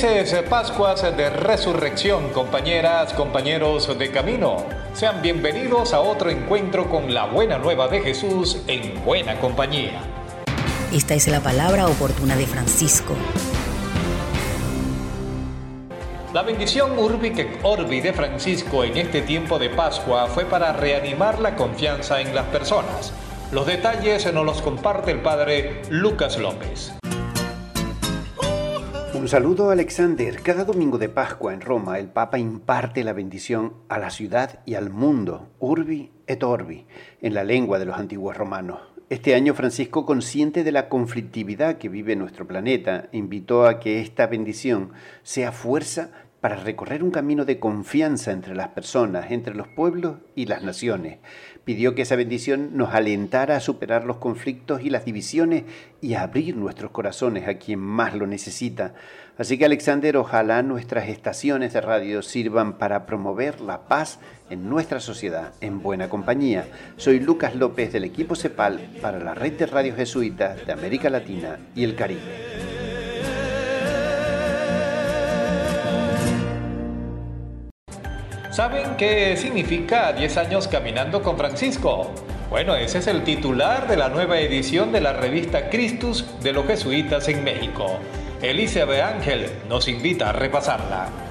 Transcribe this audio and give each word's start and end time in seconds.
Felices 0.00 0.44
Pascuas 0.48 1.02
de 1.02 1.28
Resurrección, 1.28 2.28
compañeras, 2.28 3.12
compañeros 3.14 3.98
de 3.98 4.12
camino. 4.12 4.64
Sean 4.94 5.20
bienvenidos 5.22 5.92
a 5.92 5.98
otro 5.98 6.30
encuentro 6.30 6.88
con 6.88 7.12
la 7.12 7.26
buena 7.26 7.58
nueva 7.58 7.88
de 7.88 8.00
Jesús 8.00 8.62
en 8.68 9.04
buena 9.04 9.40
compañía. 9.40 10.00
Esta 10.92 11.14
es 11.14 11.26
la 11.26 11.40
palabra 11.40 11.88
oportuna 11.88 12.36
de 12.36 12.46
Francisco. 12.46 13.12
La 16.32 16.42
bendición 16.42 16.96
Urbi 16.96 17.32
que 17.32 17.58
Orbi 17.64 18.00
de 18.00 18.12
Francisco 18.12 18.84
en 18.84 18.98
este 18.98 19.22
tiempo 19.22 19.58
de 19.58 19.70
Pascua 19.70 20.28
fue 20.28 20.44
para 20.44 20.72
reanimar 20.72 21.40
la 21.40 21.56
confianza 21.56 22.20
en 22.20 22.36
las 22.36 22.46
personas. 22.46 23.12
Los 23.50 23.66
detalles 23.66 24.32
nos 24.32 24.46
los 24.46 24.62
comparte 24.62 25.10
el 25.10 25.22
padre 25.22 25.82
Lucas 25.90 26.38
López. 26.38 26.97
Un 29.28 29.32
saludo 29.32 29.68
Alexander. 29.68 30.40
Cada 30.40 30.64
domingo 30.64 30.96
de 30.96 31.10
Pascua 31.10 31.52
en 31.52 31.60
Roma 31.60 31.98
el 31.98 32.08
Papa 32.08 32.38
imparte 32.38 33.04
la 33.04 33.12
bendición 33.12 33.74
a 33.90 33.98
la 33.98 34.08
ciudad 34.08 34.60
y 34.64 34.72
al 34.72 34.88
mundo, 34.88 35.50
urbi 35.58 36.10
et 36.26 36.42
orbi, 36.42 36.86
en 37.20 37.34
la 37.34 37.44
lengua 37.44 37.78
de 37.78 37.84
los 37.84 37.98
antiguos 37.98 38.38
romanos. 38.38 38.80
Este 39.10 39.34
año 39.34 39.52
Francisco, 39.52 40.06
consciente 40.06 40.64
de 40.64 40.72
la 40.72 40.88
conflictividad 40.88 41.76
que 41.76 41.90
vive 41.90 42.16
nuestro 42.16 42.46
planeta, 42.46 43.10
invitó 43.12 43.66
a 43.66 43.80
que 43.80 44.00
esta 44.00 44.26
bendición 44.28 44.92
sea 45.24 45.52
fuerza 45.52 46.10
para 46.40 46.56
recorrer 46.56 47.02
un 47.02 47.10
camino 47.10 47.44
de 47.44 47.58
confianza 47.58 48.30
entre 48.30 48.54
las 48.54 48.68
personas, 48.68 49.30
entre 49.30 49.54
los 49.54 49.66
pueblos 49.66 50.18
y 50.36 50.46
las 50.46 50.62
naciones. 50.62 51.18
Pidió 51.64 51.94
que 51.94 52.02
esa 52.02 52.16
bendición 52.16 52.76
nos 52.76 52.94
alentara 52.94 53.56
a 53.56 53.60
superar 53.60 54.04
los 54.04 54.18
conflictos 54.18 54.82
y 54.82 54.90
las 54.90 55.04
divisiones 55.04 55.64
y 56.00 56.14
a 56.14 56.22
abrir 56.22 56.56
nuestros 56.56 56.92
corazones 56.92 57.48
a 57.48 57.54
quien 57.54 57.80
más 57.80 58.14
lo 58.14 58.26
necesita. 58.26 58.94
Así 59.36 59.58
que 59.58 59.64
Alexander, 59.64 60.16
ojalá 60.16 60.62
nuestras 60.62 61.08
estaciones 61.08 61.72
de 61.72 61.80
radio 61.80 62.22
sirvan 62.22 62.78
para 62.78 63.04
promover 63.04 63.60
la 63.60 63.88
paz 63.88 64.20
en 64.48 64.68
nuestra 64.68 65.00
sociedad 65.00 65.52
en 65.60 65.82
buena 65.82 66.08
compañía. 66.08 66.66
Soy 66.96 67.20
Lucas 67.20 67.54
López 67.54 67.92
del 67.92 68.04
equipo 68.04 68.34
CEPAL 68.34 68.80
para 69.02 69.18
la 69.18 69.34
red 69.34 69.52
de 69.54 69.66
radios 69.66 69.96
jesuitas 69.96 70.64
de 70.66 70.72
América 70.72 71.10
Latina 71.10 71.58
y 71.74 71.84
el 71.84 71.94
Caribe. 71.94 72.77
¿Saben 78.58 78.96
qué 78.96 79.36
significa 79.36 80.12
10 80.12 80.36
años 80.36 80.66
caminando 80.66 81.22
con 81.22 81.38
Francisco? 81.38 82.10
Bueno, 82.50 82.74
ese 82.74 82.98
es 82.98 83.06
el 83.06 83.22
titular 83.22 83.86
de 83.86 83.96
la 83.96 84.08
nueva 84.08 84.40
edición 84.40 84.90
de 84.90 85.00
la 85.00 85.12
revista 85.12 85.70
Christus 85.70 86.26
de 86.42 86.52
los 86.52 86.66
jesuitas 86.66 87.28
en 87.28 87.44
México. 87.44 88.00
Elizabeth 88.42 89.00
Ángel 89.00 89.48
nos 89.68 89.86
invita 89.86 90.30
a 90.30 90.32
repasarla. 90.32 91.27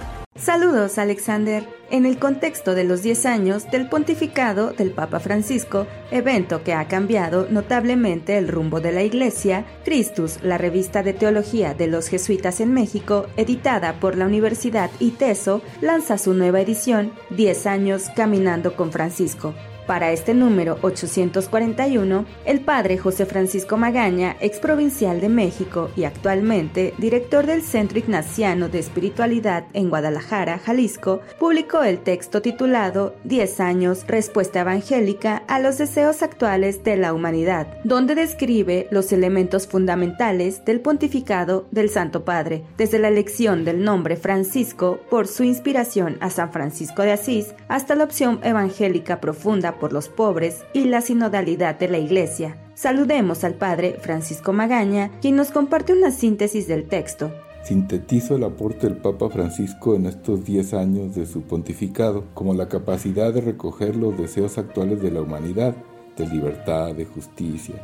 Saludos, 0.48 0.98
Alexander. 0.98 1.67
En 1.89 2.05
el 2.05 2.20
contexto 2.20 2.73
de 2.73 2.86
los 2.86 3.04
10 3.04 3.26
años 3.26 3.70
del 3.70 3.89
pontificado 3.89 4.72
del 4.72 4.92
Papa 4.92 5.20
Francisco, 5.20 5.88
evento 6.10 6.64
que 6.64 6.72
ha 6.73 6.88
cambiado 6.88 7.48
notablemente 7.49 8.38
el 8.38 8.48
rumbo 8.48 8.80
de 8.80 8.94
la 8.94 9.04
Iglesia, 9.04 9.66
Christus, 9.83 10.42
la 10.42 10.58
revista 10.58 11.04
de 11.04 11.11
teología 11.11 11.73
de 11.73 11.88
los 11.88 12.08
jesuitas 12.08 12.61
en 12.61 12.73
México, 12.73 13.27
editada 13.36 13.99
por 13.99 14.16
la 14.16 14.26
Universidad 14.26 14.89
ITESO, 15.02 15.61
lanza 15.82 16.17
su 16.17 16.33
nueva 16.33 16.61
edición, 16.61 17.11
10 17.32 17.67
años 17.67 18.05
caminando 18.16 18.77
con 18.77 18.93
Francisco. 18.93 19.54
Para 19.87 20.11
este 20.11 20.33
número 20.33 20.77
841, 20.81 22.25
el 22.43 22.59
padre 22.59 22.98
José 22.98 23.25
Francisco 23.25 23.77
Magaña, 23.77 24.36
ex 24.42 24.59
provincial 24.59 25.21
de 25.21 25.30
México 25.30 25.89
y 25.95 26.03
actualmente 26.03 26.93
director 26.98 27.45
del 27.45 27.61
Centro 27.61 27.98
Ignaciano 27.98 28.67
de 28.67 28.80
Espiritualidad 28.80 29.64
en 29.71 29.89
Guadalajara, 29.89 30.59
Jalisco, 30.59 31.21
publicó 31.39 31.83
el 31.83 31.99
texto 31.99 32.42
titulado 32.42 33.15
10 33.23 33.61
años, 33.61 34.03
respuesta 34.08 34.59
evangélica 34.59 35.43
a 35.48 35.58
los 35.59 35.77
deseos 35.77 36.21
actuales 36.21 36.83
de 36.83 36.98
la 36.98 37.14
humanidad, 37.14 37.67
donde 37.86 38.14
describe 38.14 38.87
los 38.92 39.14
elementos 39.14 39.67
fundamentales 39.67 40.65
del 40.65 40.81
pontificado 40.81 41.65
del 41.71 41.89
Santo 41.89 42.25
Padre, 42.25 42.65
desde 42.77 42.99
la 42.99 43.08
elección 43.08 43.64
del 43.64 43.86
nombre 43.86 44.17
Francisco 44.17 44.99
por 45.09 45.27
su 45.27 45.45
inspiración 45.45 46.17
a 46.19 46.30
San 46.30 46.52
Francisco 46.52 47.04
de 47.04 47.14
Asís, 47.14 47.55
hasta 47.69 47.95
la 47.95 48.04
opción 48.04 48.42
evangélica 48.43 49.21
profunda 49.21 49.77
por 49.80 49.93
los 49.93 50.10
pobres 50.10 50.65
y 50.73 50.86
la 50.86 51.02
sinodalidad 51.02 51.80
de 51.80 51.89
la 51.89 51.98
Iglesia. 51.98 52.58
Saludemos 52.73 53.43
al 53.43 53.55
Padre 53.55 53.98
Francisco 54.02 54.54
Magaña, 54.54 55.11
quien 55.21 55.36
nos 55.36 55.52
comparte 55.52 55.93
una 55.93 56.11
síntesis 56.11 56.67
del 56.67 56.88
texto. 56.88 57.32
Sintetizo 57.64 58.36
el 58.36 58.43
aporte 58.43 58.87
del 58.87 58.98
Papa 58.98 59.30
Francisco 59.30 59.95
en 59.95 60.05
estos 60.05 60.45
10 60.45 60.73
años 60.73 61.16
de 61.16 61.26
su 61.26 61.42
pontificado 61.42 62.23
como 62.33 62.54
la 62.54 62.70
capacidad 62.70 63.33
de 63.33 63.42
recoger 63.42 63.95
los 63.95 64.17
deseos 64.17 64.58
actuales 64.58 65.02
de 65.02 65.11
la 65.11 65.21
humanidad, 65.21 65.76
de 66.16 66.27
libertad, 66.27 66.95
de 66.95 67.05
justicia, 67.05 67.76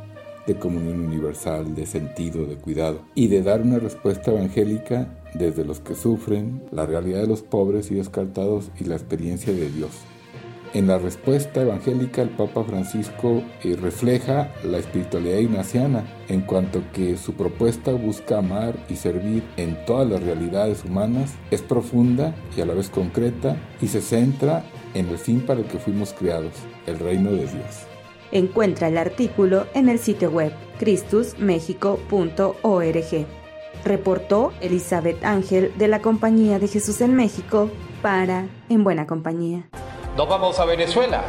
de 0.48 0.56
comunión 0.56 1.00
universal, 1.00 1.76
de 1.76 1.86
sentido, 1.86 2.46
de 2.46 2.56
cuidado, 2.56 3.02
y 3.16 3.28
de 3.28 3.44
dar 3.44 3.62
una 3.62 3.80
respuesta 3.80 4.32
evangélica 4.32 5.20
desde 5.34 5.66
los 5.66 5.80
que 5.80 5.96
sufren, 5.96 6.64
la 6.72 6.86
realidad 6.86 7.22
de 7.22 7.28
los 7.28 7.42
pobres 7.42 7.92
y 7.92 7.96
descartados 7.96 8.72
y 8.80 8.86
la 8.86 8.96
experiencia 8.96 9.54
de 9.54 9.70
Dios. 9.70 9.92
En 10.74 10.88
la 10.88 10.98
respuesta 10.98 11.62
evangélica 11.62 12.24
el 12.24 12.30
Papa 12.30 12.64
Francisco 12.64 13.44
eh, 13.64 13.78
refleja 13.80 14.52
la 14.64 14.80
espiritualidad 14.80 15.38
ignaciana 15.38 16.04
en 16.30 16.42
cuanto 16.42 16.82
que 16.94 17.16
su 17.16 17.34
propuesta 17.34 17.92
busca 17.92 18.40
amar 18.40 18.76
y 18.90 18.96
servir 18.96 19.44
en 19.58 19.86
todas 19.86 20.10
las 20.10 20.24
realidades 20.24 20.84
humanas, 20.84 21.36
es 21.52 21.62
profunda 21.62 22.34
y 22.58 22.62
a 22.62 22.66
la 22.66 22.74
vez 22.74 22.90
concreta 22.90 23.56
y 23.82 23.88
se 23.88 24.02
centra 24.02 24.66
en 24.96 25.10
el 25.10 25.20
fin 25.20 25.42
para 25.42 25.60
el 25.60 25.68
que 25.68 25.78
fuimos 25.78 26.12
creados, 26.12 26.54
el 26.88 26.98
reino 26.98 27.30
de 27.30 27.46
Dios. 27.46 27.86
Encuentra 28.32 28.88
el 28.88 28.98
artículo 28.98 29.68
en 29.76 29.90
el 29.90 30.00
sitio 30.00 30.32
web 30.32 30.54
cristusmexico.org. 30.80 33.28
Reportó 33.86 34.54
Elizabeth 34.60 35.24
Ángel 35.24 35.72
de 35.78 35.88
la 35.88 36.02
Compañía 36.02 36.58
de 36.58 36.68
Jesús 36.68 37.00
en 37.02 37.16
México 37.16 37.70
para 38.02 38.48
En 38.70 38.84
Buena 38.84 39.06
Compañía. 39.06 39.70
Nos 40.16 40.30
vamos 40.30 40.60
a 40.60 40.66
Venezuela. 40.66 41.24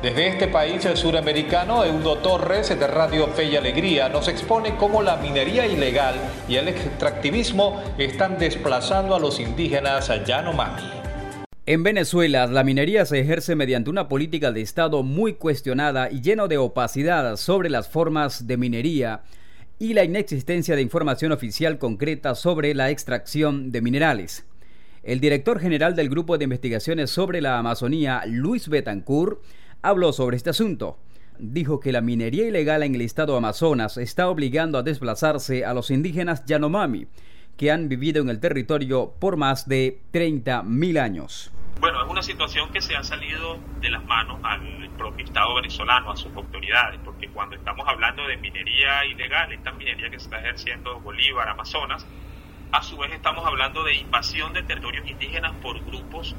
Desde 0.00 0.28
este 0.28 0.48
país 0.48 0.88
suramericano, 0.94 1.84
Eudo 1.84 2.16
Torres 2.16 2.70
de 2.70 2.86
Radio 2.86 3.26
Fe 3.26 3.44
y 3.44 3.56
Alegría 3.56 4.08
nos 4.08 4.28
expone 4.28 4.76
cómo 4.76 5.02
la 5.02 5.18
minería 5.18 5.66
ilegal 5.66 6.14
y 6.48 6.56
el 6.56 6.68
extractivismo 6.68 7.82
están 7.98 8.38
desplazando 8.38 9.14
a 9.14 9.20
los 9.20 9.40
indígenas 9.40 10.08
a 10.08 10.24
Yanomami. 10.24 10.80
En 11.66 11.82
Venezuela, 11.82 12.46
la 12.46 12.64
minería 12.64 13.04
se 13.04 13.20
ejerce 13.20 13.56
mediante 13.56 13.90
una 13.90 14.08
política 14.08 14.52
de 14.52 14.62
Estado 14.62 15.02
muy 15.02 15.34
cuestionada 15.34 16.10
y 16.10 16.22
lleno 16.22 16.48
de 16.48 16.56
opacidad 16.56 17.36
sobre 17.36 17.68
las 17.68 17.88
formas 17.88 18.46
de 18.46 18.56
minería 18.56 19.20
y 19.78 19.92
la 19.92 20.02
inexistencia 20.02 20.76
de 20.76 20.82
información 20.82 21.32
oficial 21.32 21.76
concreta 21.76 22.34
sobre 22.34 22.74
la 22.74 22.88
extracción 22.88 23.70
de 23.70 23.82
minerales. 23.82 24.46
El 25.02 25.18
director 25.18 25.58
general 25.58 25.96
del 25.96 26.10
Grupo 26.10 26.36
de 26.36 26.44
Investigaciones 26.44 27.10
sobre 27.10 27.40
la 27.40 27.58
Amazonía, 27.58 28.22
Luis 28.26 28.68
Betancourt, 28.68 29.40
habló 29.80 30.12
sobre 30.12 30.36
este 30.36 30.50
asunto. 30.50 30.98
Dijo 31.38 31.80
que 31.80 31.90
la 31.90 32.02
minería 32.02 32.46
ilegal 32.46 32.82
en 32.82 32.94
el 32.94 33.00
estado 33.00 33.34
Amazonas 33.34 33.96
está 33.96 34.28
obligando 34.28 34.76
a 34.76 34.82
desplazarse 34.82 35.64
a 35.64 35.72
los 35.72 35.90
indígenas 35.90 36.44
Yanomami, 36.44 37.06
que 37.56 37.70
han 37.70 37.88
vivido 37.88 38.20
en 38.20 38.28
el 38.28 38.40
territorio 38.40 39.14
por 39.18 39.38
más 39.38 39.66
de 39.66 40.02
30.000 40.12 41.00
años. 41.00 41.50
Bueno, 41.80 42.04
es 42.04 42.10
una 42.10 42.22
situación 42.22 42.70
que 42.70 42.82
se 42.82 42.94
ha 42.94 43.02
salido 43.02 43.58
de 43.80 43.88
las 43.88 44.04
manos 44.04 44.38
al 44.42 44.90
propio 44.98 45.24
Estado 45.24 45.54
venezolano, 45.54 46.10
a 46.10 46.16
sus 46.18 46.30
autoridades, 46.36 47.00
porque 47.02 47.30
cuando 47.30 47.56
estamos 47.56 47.88
hablando 47.88 48.26
de 48.26 48.36
minería 48.36 49.06
ilegal, 49.06 49.50
esta 49.50 49.72
minería 49.72 50.10
que 50.10 50.18
se 50.18 50.26
está 50.26 50.40
ejerciendo 50.40 51.00
Bolívar, 51.00 51.48
Amazonas, 51.48 52.06
a 52.72 52.82
su 52.82 52.96
vez 52.96 53.12
estamos 53.12 53.44
hablando 53.44 53.82
de 53.82 53.94
invasión 53.94 54.52
de 54.52 54.62
territorios 54.62 55.08
indígenas 55.08 55.52
por 55.60 55.82
grupos 55.84 56.36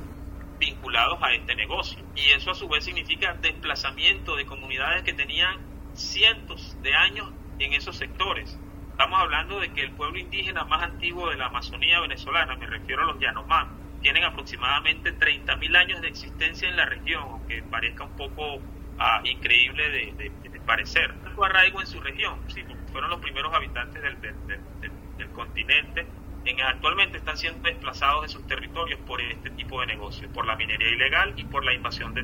vinculados 0.59 1.19
a 1.21 1.33
este 1.33 1.55
negocio. 1.55 1.99
Y 2.15 2.29
eso 2.31 2.51
a 2.51 2.55
su 2.55 2.69
vez 2.69 2.85
significa 2.85 3.33
desplazamiento 3.33 4.35
de 4.35 4.45
comunidades 4.45 5.03
que 5.03 5.13
tenían 5.13 5.57
cientos 5.93 6.77
de 6.81 6.95
años 6.95 7.29
en 7.59 7.73
esos 7.73 7.97
sectores. 7.97 8.57
Estamos 8.91 9.19
hablando 9.19 9.59
de 9.59 9.73
que 9.73 9.81
el 9.81 9.91
pueblo 9.91 10.19
indígena 10.19 10.63
más 10.63 10.83
antiguo 10.83 11.29
de 11.29 11.35
la 11.35 11.47
Amazonía 11.47 11.99
venezolana, 11.99 12.55
me 12.55 12.67
refiero 12.67 13.03
a 13.03 13.05
los 13.05 13.19
Yanomán, 13.19 13.69
tienen 14.01 14.23
aproximadamente 14.23 15.17
30.000 15.17 15.77
años 15.77 16.01
de 16.01 16.07
existencia 16.07 16.69
en 16.69 16.77
la 16.77 16.85
región, 16.85 17.23
aunque 17.23 17.61
parezca 17.63 18.03
un 18.03 18.15
poco 18.15 18.59
ah, 18.99 19.21
increíble 19.25 19.89
de, 19.89 20.31
parecer. 20.65 21.13
Su 21.35 21.43
arraigo 21.43 21.81
en 21.81 21.87
su 21.87 21.99
región, 21.99 22.39
fueron 22.91 23.09
los 23.09 23.19
primeros 23.19 23.53
habitantes 23.53 24.01
del, 24.01 24.21
del 25.17 25.29
continente 25.31 26.05
en, 26.45 26.61
actualmente 26.61 27.17
están 27.17 27.37
siendo 27.37 27.61
desplazados 27.67 28.23
de 28.23 28.29
sus 28.29 28.45
territorios 28.47 28.99
por 29.01 29.21
este 29.21 29.49
tipo 29.51 29.79
de 29.81 29.87
negocios, 29.87 30.29
por 30.31 30.45
la 30.45 30.55
minería 30.55 30.89
ilegal 30.89 31.33
y 31.37 31.43
por 31.45 31.63
la 31.63 31.73
invasión 31.73 32.13
de, 32.13 32.23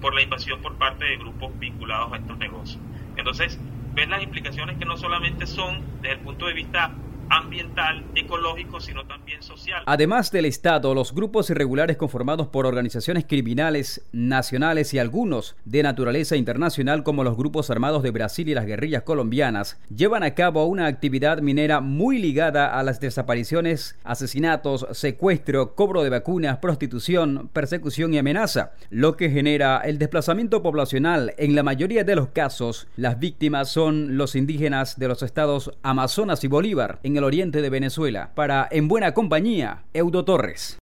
por 0.00 0.14
la 0.14 0.22
invasión 0.22 0.60
por 0.60 0.76
parte 0.78 1.04
de 1.04 1.16
grupos 1.16 1.58
vinculados 1.58 2.12
a 2.12 2.16
estos 2.16 2.38
negocios. 2.38 2.82
Entonces, 3.16 3.60
ven 3.94 4.10
las 4.10 4.22
implicaciones 4.22 4.78
que 4.78 4.84
no 4.84 4.96
solamente 4.96 5.46
son 5.46 5.82
desde 6.00 6.14
el 6.16 6.20
punto 6.20 6.46
de 6.46 6.54
vista 6.54 6.96
ambiental, 7.30 8.04
ecológico, 8.14 8.80
sino 8.80 9.06
también 9.06 9.42
social. 9.42 9.82
Además 9.86 10.30
del 10.30 10.44
Estado, 10.44 10.94
los 10.94 11.14
grupos 11.14 11.50
irregulares 11.50 11.96
conformados 11.96 12.48
por 12.48 12.66
organizaciones 12.66 13.24
criminales 13.26 14.02
nacionales 14.12 14.94
y 14.94 14.98
algunos 14.98 15.56
de 15.64 15.82
naturaleza 15.82 16.36
internacional 16.36 17.02
como 17.02 17.24
los 17.24 17.36
grupos 17.36 17.70
armados 17.70 18.02
de 18.02 18.10
Brasil 18.10 18.48
y 18.48 18.54
las 18.54 18.66
guerrillas 18.66 19.02
colombianas 19.02 19.80
llevan 19.94 20.22
a 20.22 20.34
cabo 20.34 20.66
una 20.66 20.86
actividad 20.86 21.40
minera 21.40 21.80
muy 21.80 22.18
ligada 22.18 22.78
a 22.78 22.82
las 22.82 23.00
desapariciones, 23.00 23.98
asesinatos, 24.04 24.86
secuestro, 24.92 25.74
cobro 25.74 26.02
de 26.02 26.10
vacunas, 26.10 26.58
prostitución, 26.58 27.48
persecución 27.52 28.14
y 28.14 28.18
amenaza, 28.18 28.72
lo 28.90 29.16
que 29.16 29.30
genera 29.30 29.78
el 29.78 29.98
desplazamiento 29.98 30.62
poblacional. 30.62 31.34
En 31.38 31.54
la 31.54 31.62
mayoría 31.62 32.04
de 32.04 32.16
los 32.16 32.28
casos, 32.28 32.88
las 32.96 33.18
víctimas 33.18 33.70
son 33.70 34.16
los 34.16 34.34
indígenas 34.34 34.98
de 34.98 35.08
los 35.08 35.22
estados 35.22 35.72
Amazonas 35.82 36.44
y 36.44 36.48
Bolívar. 36.48 36.98
El 37.18 37.24
oriente 37.24 37.60
de 37.60 37.70
Venezuela. 37.70 38.30
Para 38.34 38.66
En 38.70 38.88
Buena 38.88 39.12
Compañía, 39.12 39.84
Eudo 39.92 40.24
Torres. 40.24 40.78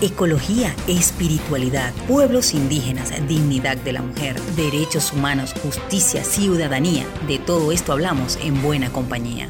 Ecología, 0.00 0.72
espiritualidad, 0.86 1.92
pueblos 2.06 2.54
indígenas, 2.54 3.12
dignidad 3.26 3.76
de 3.78 3.92
la 3.92 4.02
mujer, 4.02 4.40
derechos 4.54 5.12
humanos, 5.12 5.54
justicia, 5.60 6.22
ciudadanía. 6.22 7.04
De 7.26 7.38
todo 7.38 7.72
esto 7.72 7.92
hablamos 7.92 8.38
en 8.44 8.62
Buena 8.62 8.90
Compañía. 8.90 9.48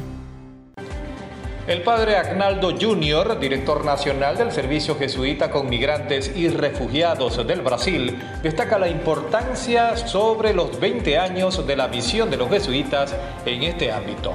El 1.67 1.83
padre 1.83 2.15
Agnaldo 2.15 2.71
Jr., 2.71 3.39
director 3.39 3.85
nacional 3.85 4.39
del 4.39 4.51
Servicio 4.51 4.97
Jesuita 4.97 5.51
con 5.51 5.69
Migrantes 5.69 6.35
y 6.35 6.47
Refugiados 6.47 7.45
del 7.45 7.61
Brasil, 7.61 8.17
destaca 8.41 8.79
la 8.79 8.89
importancia 8.89 9.95
sobre 9.95 10.55
los 10.55 10.79
20 10.79 11.19
años 11.19 11.67
de 11.67 11.75
la 11.75 11.87
misión 11.87 12.31
de 12.31 12.37
los 12.37 12.49
jesuitas 12.49 13.15
en 13.45 13.61
este 13.61 13.91
ámbito. 13.91 14.33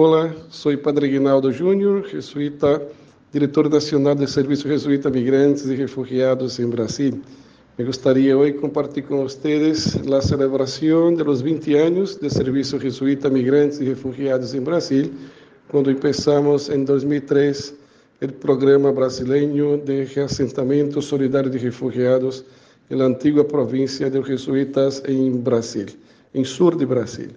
Olá, 0.00 0.32
sou 0.48 0.78
Padre 0.78 1.08
Guinaldo 1.08 1.50
Júnior, 1.50 2.06
jesuíta, 2.06 2.80
diretor 3.32 3.68
nacional 3.68 4.14
do 4.14 4.28
Serviço 4.28 4.68
Jesuíta 4.68 5.10
Migrantes 5.10 5.66
e 5.66 5.74
Refugiados 5.74 6.60
em 6.60 6.70
Brasil. 6.70 7.20
Me 7.76 7.84
gostaria 7.84 8.38
hoje 8.38 8.52
compartilhar 8.52 9.08
com 9.08 9.24
vocês 9.24 9.96
a 9.96 10.20
celebração 10.22 11.12
de 11.12 11.24
los 11.24 11.40
20 11.40 11.74
anos 11.74 12.14
do 12.14 12.30
Serviço 12.30 12.78
Jesuíta 12.78 13.28
Migrantes 13.28 13.80
e 13.80 13.86
Refugiados 13.86 14.54
em 14.54 14.60
Brasil, 14.60 15.10
quando 15.68 15.92
começamos 15.96 16.68
em 16.68 16.84
2003 16.84 17.74
o 18.22 18.32
programa 18.34 18.92
brasileiro 18.92 19.78
de 19.78 20.04
reassentamento 20.04 21.02
solidário 21.02 21.50
de 21.50 21.58
refugiados 21.58 22.44
na 22.88 23.06
antiga 23.06 23.42
província 23.42 24.08
de 24.08 24.22
Jesuítas 24.22 25.02
em 25.08 25.32
Brasil, 25.32 25.86
em 26.32 26.44
sul 26.44 26.76
de 26.76 26.86
Brasil. 26.86 27.30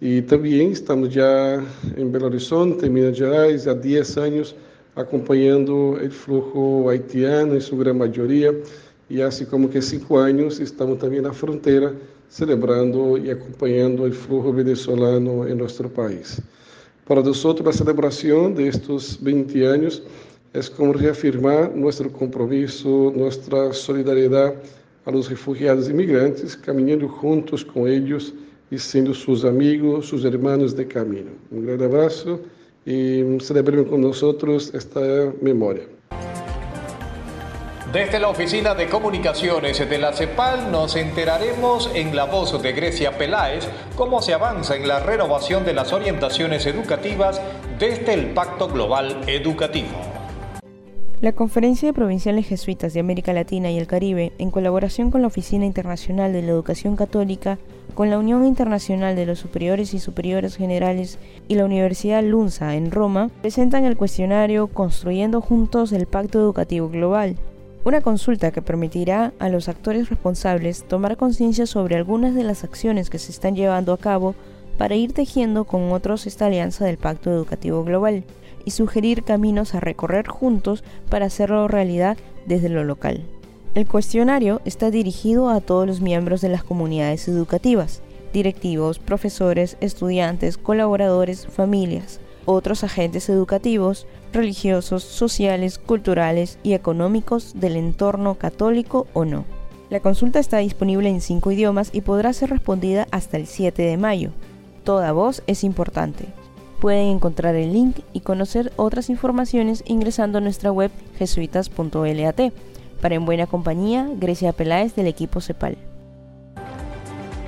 E 0.00 0.20
também 0.20 0.70
estamos 0.72 1.14
já 1.14 1.64
em 1.96 2.06
Belo 2.06 2.26
Horizonte, 2.26 2.84
em 2.84 2.90
Minas 2.90 3.16
Gerais, 3.16 3.66
há 3.66 3.72
10 3.72 4.18
anos 4.18 4.54
acompanhando 4.94 5.92
o 5.94 6.10
fluxo 6.10 6.86
haitiano 6.90 7.56
em 7.56 7.60
sua 7.60 7.78
grande 7.78 7.98
maioria 8.00 8.62
e 9.08 9.22
assim 9.22 9.46
como 9.46 9.70
que 9.70 9.80
cinco 9.80 10.16
anos 10.16 10.60
estamos 10.60 10.98
também 10.98 11.22
na 11.22 11.32
fronteira 11.32 11.96
celebrando 12.28 13.16
e 13.16 13.30
acompanhando 13.30 14.04
o 14.04 14.12
fluxo 14.12 14.52
venezolano 14.52 15.48
em 15.48 15.54
nosso 15.54 15.88
país. 15.88 16.42
Para 17.06 17.22
nós, 17.22 17.42
a 17.46 17.72
celebração 17.72 18.52
destes 18.52 19.16
20 19.16 19.62
anos 19.62 20.02
é 20.52 20.60
como 20.76 20.92
reafirmar 20.92 21.74
nosso 21.74 22.04
compromisso, 22.10 23.14
nossa 23.16 23.72
solidariedade 23.72 24.58
a 25.06 25.10
los 25.10 25.26
refugiados 25.26 25.88
e 25.88 25.92
imigrantes, 25.92 26.54
caminhando 26.54 27.08
juntos 27.22 27.62
com 27.62 27.88
eles 27.88 28.34
e 28.70 28.78
sendo 28.78 29.14
seus 29.14 29.44
amigos, 29.44 30.08
seus 30.08 30.24
irmãos 30.24 30.72
de 30.72 30.84
caminho. 30.84 31.32
Um 31.52 31.62
grande 31.62 31.84
abraço 31.84 32.40
e 32.86 33.24
celebremos 33.40 33.88
com 33.88 33.98
nós 33.98 34.22
esta 34.74 35.32
memória. 35.40 35.96
Desde 37.92 38.18
la 38.18 38.28
Oficina 38.28 38.74
de 38.74 38.88
Comunicaciones 38.88 39.78
de 39.78 39.98
la 39.98 40.12
CEPAL 40.12 40.70
nos 40.70 40.96
enteraremos 40.96 41.88
en 41.94 42.14
la 42.14 42.24
voz 42.24 42.60
de 42.60 42.72
Grecia 42.72 43.16
Peláez 43.16 43.66
cómo 43.96 44.20
se 44.20 44.34
avanza 44.34 44.76
en 44.76 44.86
la 44.86 45.00
renovación 45.00 45.64
de 45.64 45.72
las 45.72 45.92
orientaciones 45.92 46.66
educativas 46.66 47.40
desde 47.78 48.12
el 48.12 48.26
Pacto 48.34 48.68
Global 48.68 49.22
Educativo. 49.26 50.05
La 51.22 51.32
Conferencia 51.32 51.88
de 51.88 51.94
Provinciales 51.94 52.46
Jesuitas 52.46 52.92
de 52.92 53.00
América 53.00 53.32
Latina 53.32 53.70
y 53.70 53.78
el 53.78 53.86
Caribe, 53.86 54.34
en 54.36 54.50
colaboración 54.50 55.10
con 55.10 55.22
la 55.22 55.28
Oficina 55.28 55.64
Internacional 55.64 56.30
de 56.34 56.42
la 56.42 56.50
Educación 56.50 56.94
Católica, 56.94 57.58
con 57.94 58.10
la 58.10 58.18
Unión 58.18 58.44
Internacional 58.44 59.16
de 59.16 59.24
los 59.24 59.38
Superiores 59.38 59.94
y 59.94 59.98
Superiores 59.98 60.56
Generales 60.56 61.18
y 61.48 61.54
la 61.54 61.64
Universidad 61.64 62.22
Lunza 62.22 62.76
en 62.76 62.90
Roma, 62.90 63.30
presentan 63.40 63.86
el 63.86 63.96
cuestionario 63.96 64.66
Construyendo 64.66 65.40
Juntos 65.40 65.92
el 65.92 66.04
Pacto 66.04 66.38
Educativo 66.38 66.90
Global, 66.90 67.36
una 67.86 68.02
consulta 68.02 68.50
que 68.50 68.60
permitirá 68.60 69.32
a 69.38 69.48
los 69.48 69.70
actores 69.70 70.10
responsables 70.10 70.84
tomar 70.84 71.16
conciencia 71.16 71.64
sobre 71.64 71.96
algunas 71.96 72.34
de 72.34 72.44
las 72.44 72.62
acciones 72.62 73.08
que 73.08 73.18
se 73.18 73.32
están 73.32 73.56
llevando 73.56 73.94
a 73.94 73.98
cabo 73.98 74.34
para 74.76 74.96
ir 74.96 75.14
tejiendo 75.14 75.64
con 75.64 75.92
otros 75.92 76.26
esta 76.26 76.44
alianza 76.44 76.84
del 76.84 76.98
Pacto 76.98 77.30
Educativo 77.30 77.84
Global 77.84 78.24
y 78.66 78.72
sugerir 78.72 79.22
caminos 79.22 79.74
a 79.74 79.80
recorrer 79.80 80.28
juntos 80.28 80.84
para 81.08 81.24
hacerlo 81.24 81.68
realidad 81.68 82.18
desde 82.44 82.68
lo 82.68 82.84
local. 82.84 83.24
El 83.74 83.86
cuestionario 83.86 84.60
está 84.66 84.90
dirigido 84.90 85.48
a 85.48 85.62
todos 85.62 85.86
los 85.86 86.02
miembros 86.02 86.42
de 86.42 86.50
las 86.50 86.64
comunidades 86.64 87.28
educativas, 87.28 88.02
directivos, 88.32 88.98
profesores, 88.98 89.78
estudiantes, 89.80 90.58
colaboradores, 90.58 91.46
familias, 91.46 92.20
otros 92.44 92.84
agentes 92.84 93.28
educativos, 93.28 94.06
religiosos, 94.32 95.02
sociales, 95.04 95.78
culturales 95.78 96.58
y 96.62 96.72
económicos 96.72 97.52
del 97.54 97.76
entorno 97.76 98.34
católico 98.34 99.06
o 99.12 99.24
no. 99.24 99.44
La 99.90 100.00
consulta 100.00 100.40
está 100.40 100.58
disponible 100.58 101.08
en 101.08 101.20
cinco 101.20 101.52
idiomas 101.52 101.90
y 101.92 102.00
podrá 102.00 102.32
ser 102.32 102.50
respondida 102.50 103.06
hasta 103.10 103.36
el 103.36 103.46
7 103.46 103.82
de 103.82 103.96
mayo. 103.96 104.30
Toda 104.84 105.12
voz 105.12 105.42
es 105.46 105.62
importante. 105.64 106.26
Pueden 106.80 107.08
encontrar 107.08 107.54
el 107.54 107.72
link 107.72 108.00
y 108.12 108.20
conocer 108.20 108.72
otras 108.76 109.08
informaciones 109.08 109.82
ingresando 109.86 110.38
a 110.38 110.40
nuestra 110.40 110.70
web 110.70 110.90
jesuitas.lat. 111.18 112.40
Para 113.00 113.14
En 113.14 113.24
Buena 113.24 113.46
Compañía, 113.46 114.08
Grecia 114.18 114.52
Peláez 114.52 114.94
del 114.94 115.06
equipo 115.06 115.40
CEPAL. 115.40 115.76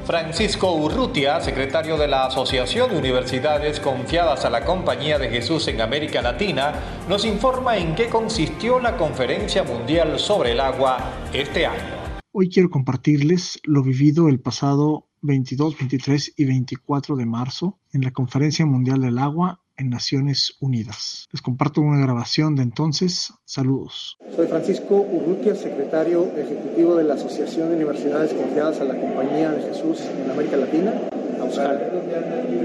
Francisco 0.09 0.73
Urrutia, 0.73 1.39
secretario 1.43 1.99
de 1.99 2.09
la 2.09 2.25
Asociación 2.25 2.91
de 2.91 2.97
Universidades 2.97 3.79
Confiadas 3.79 4.47
a 4.47 4.49
la 4.49 4.65
Compañía 4.65 5.19
de 5.19 5.29
Jesús 5.29 5.69
en 5.69 5.83
América 5.83 6.23
Latina, 6.23 6.73
nos 7.11 7.27
informa 7.27 7.77
en 7.77 7.95
qué 7.95 8.07
consistió 8.07 8.81
la 8.81 8.97
Conferencia 8.97 9.65
Mundial 9.65 10.19
sobre 10.19 10.53
el 10.53 10.61
Agua 10.61 10.97
este 11.35 11.67
año. 11.67 11.99
Hoy 12.33 12.49
quiero 12.49 12.71
compartirles 12.71 13.61
lo 13.65 13.83
vivido 13.83 14.29
el 14.29 14.41
pasado 14.41 15.08
22, 15.23 15.77
23 15.79 16.35
y 16.37 16.45
24 16.45 17.17
de 17.17 17.27
marzo 17.27 17.79
en 17.93 18.03
la 18.03 18.11
Conferencia 18.11 18.67
Mundial 18.67 19.01
del 19.01 19.19
Agua 19.19 19.61
en 19.77 19.91
Naciones 19.91 20.57
Unidas. 20.61 21.29
Les 21.33 21.41
comparto 21.41 21.81
una 21.81 22.01
grabación 22.01 22.57
de 22.57 22.63
entonces. 22.63 23.33
Saludos. 23.45 24.19
Soy 24.35 24.47
Francisco 24.49 24.97
Urrutia, 24.97 25.55
secretario 25.55 26.27
ejecutivo 26.37 26.97
de 26.97 27.05
la 27.05 27.15
Asociación 27.15 27.69
de 27.69 27.77
Universidades 27.77 28.33
Confiadas 28.35 28.81
a 28.81 28.85
la 28.85 29.01
Compañía 29.01 29.53
de 29.53 29.63
Jesús 29.63 30.01
en 30.01 30.31
América 30.31 30.57
Latina. 30.57 30.93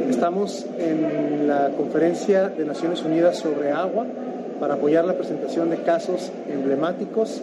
Estamos 0.10 0.66
en 0.78 1.48
la 1.48 1.72
Conferencia 1.78 2.50
de 2.50 2.66
Naciones 2.66 3.04
Unidas 3.04 3.38
sobre 3.38 3.72
Agua 3.72 4.06
para 4.60 4.76
apoyar 4.76 5.06
la 5.06 5.18
presentación 5.18 5.70
de 5.70 5.84
casos 5.84 6.32
emblemáticos 6.50 7.42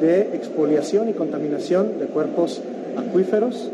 de 0.00 0.34
expoliación 0.34 1.08
y 1.08 1.12
contaminación 1.12 1.98
de 1.98 2.06
cuerpos 2.06 2.62
acuíferos 2.96 3.70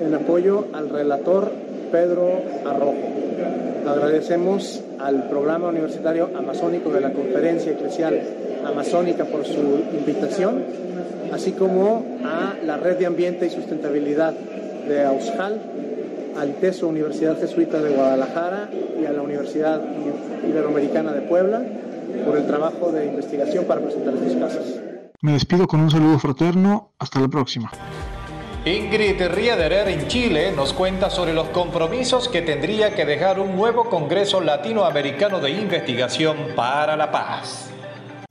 en 0.00 0.14
apoyo 0.14 0.66
al 0.72 0.88
relator 0.88 1.52
Pedro 1.90 2.42
Arrojo. 2.64 2.94
Agradecemos 3.86 4.82
al 4.98 5.28
programa 5.28 5.68
universitario 5.68 6.30
amazónico 6.36 6.90
de 6.90 7.00
la 7.00 7.12
Conferencia 7.12 7.72
Eclesial 7.72 8.20
Amazónica 8.64 9.24
por 9.24 9.44
su 9.44 9.84
invitación, 9.96 10.64
así 11.32 11.52
como 11.52 12.04
a 12.24 12.54
la 12.64 12.76
Red 12.76 12.98
de 12.98 13.06
Ambiente 13.06 13.46
y 13.46 13.50
Sustentabilidad 13.50 14.32
de 14.32 15.04
AUSJAL 15.04 15.60
al 16.36 16.50
ITESO 16.50 16.88
Universidad 16.88 17.38
Jesuita 17.40 17.80
de 17.80 17.90
Guadalajara 17.90 18.68
y 19.00 19.06
a 19.06 19.12
la 19.12 19.22
Universidad 19.22 19.80
Iberoamericana 20.46 21.12
de 21.12 21.22
Puebla 21.22 21.62
por 22.26 22.36
el 22.36 22.46
trabajo 22.46 22.92
de 22.92 23.06
investigación 23.06 23.64
para 23.64 23.80
presentar 23.80 24.14
estos 24.14 24.36
casos. 24.36 24.80
Me 25.22 25.32
despido 25.32 25.66
con 25.66 25.80
un 25.80 25.90
saludo 25.90 26.18
fraterno. 26.18 26.92
Hasta 26.98 27.20
la 27.20 27.28
próxima. 27.28 27.70
Ingrid 28.66 29.22
Riederer 29.28 29.88
en 29.88 30.08
Chile 30.08 30.50
nos 30.50 30.72
cuenta 30.72 31.08
sobre 31.08 31.32
los 31.32 31.50
compromisos 31.50 32.28
que 32.28 32.42
tendría 32.42 32.96
que 32.96 33.04
dejar 33.04 33.38
un 33.38 33.54
nuevo 33.54 33.88
Congreso 33.88 34.40
Latinoamericano 34.40 35.38
de 35.38 35.52
Investigación 35.52 36.36
para 36.56 36.96
la 36.96 37.12
Paz. 37.12 37.70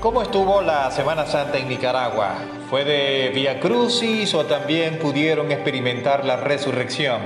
¿Cómo 0.00 0.22
estuvo 0.22 0.62
la 0.62 0.90
Semana 0.90 1.26
Santa 1.26 1.58
en 1.58 1.68
Nicaragua? 1.68 2.36
¿Fue 2.70 2.86
de 2.86 3.30
Via 3.34 3.60
Crucis 3.60 4.32
o 4.32 4.46
también 4.46 4.98
pudieron 4.98 5.52
experimentar 5.52 6.24
la 6.24 6.38
resurrección? 6.38 7.20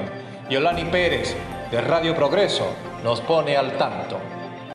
Yolani 0.51 0.85
Pérez, 0.87 1.37
de 1.71 1.81
Radio 1.81 2.17
Progreso, 2.17 2.67
nos 3.05 3.21
pone 3.21 3.57
al 3.57 3.79
tanto. 3.79 4.19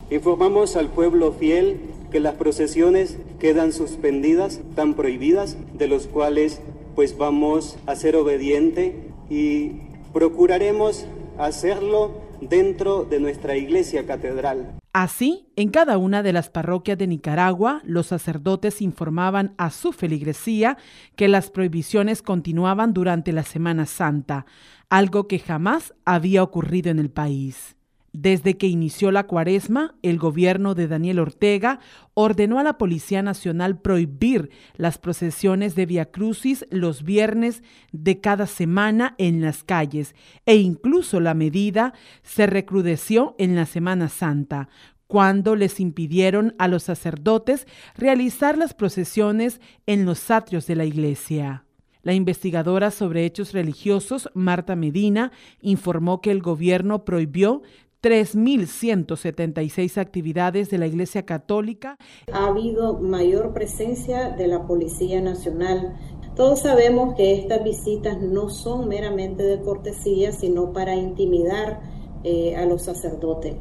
Informamos 0.09 0.77
al 0.77 0.87
pueblo 0.87 1.33
fiel 1.33 1.81
que 2.09 2.21
las 2.21 2.35
procesiones 2.35 3.17
quedan 3.37 3.73
suspendidas, 3.73 4.61
tan 4.77 4.93
prohibidas, 4.93 5.57
de 5.73 5.89
los 5.89 6.07
cuales 6.07 6.61
pues 6.95 7.17
vamos 7.17 7.75
a 7.85 7.97
ser 7.97 8.15
obedientes 8.15 8.93
y 9.29 9.71
procuraremos 10.13 11.05
hacerlo 11.37 12.11
dentro 12.39 13.03
de 13.03 13.19
nuestra 13.19 13.57
iglesia 13.57 14.07
catedral. 14.07 14.78
Así, 14.91 15.47
en 15.55 15.69
cada 15.69 15.99
una 15.99 16.23
de 16.23 16.33
las 16.33 16.49
parroquias 16.49 16.97
de 16.97 17.05
Nicaragua, 17.05 17.81
los 17.83 18.07
sacerdotes 18.07 18.81
informaban 18.81 19.53
a 19.57 19.69
su 19.69 19.91
feligresía 19.91 20.77
que 21.15 21.27
las 21.27 21.51
prohibiciones 21.51 22.23
continuaban 22.23 22.93
durante 22.93 23.31
la 23.31 23.43
Semana 23.43 23.85
Santa, 23.85 24.47
algo 24.89 25.27
que 25.27 25.37
jamás 25.37 25.93
había 26.05 26.41
ocurrido 26.41 26.89
en 26.89 26.97
el 26.97 27.11
país. 27.11 27.75
Desde 28.11 28.57
que 28.57 28.67
inició 28.67 29.11
la 29.11 29.27
cuaresma, 29.27 29.95
el 30.01 30.17
gobierno 30.17 30.73
de 30.73 30.87
Daniel 30.87 31.19
Ortega 31.19 31.79
ordenó 32.15 32.57
a 32.59 32.63
la 32.63 32.77
Policía 32.77 33.21
Nacional 33.21 33.79
prohibir 33.79 34.49
las 34.75 34.97
procesiones 34.97 35.75
de 35.75 35.85
Via 35.85 36.09
Crucis 36.09 36.65
los 36.71 37.03
viernes 37.03 37.61
de 37.91 38.19
cada 38.19 38.47
semana 38.47 39.13
en 39.19 39.41
las 39.41 39.63
calles 39.63 40.15
e 40.45 40.55
incluso 40.55 41.19
la 41.19 41.35
medida 41.35 41.93
se 42.23 42.47
recrudeció 42.47 43.35
en 43.37 43.55
la 43.55 43.67
Semana 43.67 44.09
Santa, 44.09 44.69
cuando 45.05 45.55
les 45.55 45.79
impidieron 45.79 46.55
a 46.57 46.67
los 46.67 46.83
sacerdotes 46.83 47.67
realizar 47.95 48.57
las 48.57 48.73
procesiones 48.73 49.61
en 49.85 50.05
los 50.05 50.29
atrios 50.31 50.65
de 50.67 50.75
la 50.75 50.85
iglesia. 50.85 51.65
La 52.01 52.13
investigadora 52.13 52.91
sobre 52.91 53.25
hechos 53.25 53.51
religiosos, 53.51 54.29
Marta 54.33 54.75
Medina, 54.75 55.31
informó 55.61 56.21
que 56.21 56.31
el 56.31 56.41
gobierno 56.41 57.03
prohibió 57.03 57.61
3.176 58.01 59.97
actividades 59.97 60.69
de 60.69 60.77
la 60.77 60.87
Iglesia 60.87 61.25
Católica. 61.25 61.97
Ha 62.31 62.47
habido 62.47 62.99
mayor 62.99 63.53
presencia 63.53 64.29
de 64.29 64.47
la 64.47 64.65
Policía 64.65 65.21
Nacional. 65.21 65.97
Todos 66.35 66.61
sabemos 66.61 67.15
que 67.15 67.35
estas 67.35 67.63
visitas 67.63 68.21
no 68.21 68.49
son 68.49 68.87
meramente 68.87 69.43
de 69.43 69.61
cortesía, 69.61 70.31
sino 70.31 70.71
para 70.71 70.95
intimidar 70.95 71.81
eh, 72.23 72.55
a 72.55 72.65
los 72.65 72.83
sacerdotes. 72.83 73.55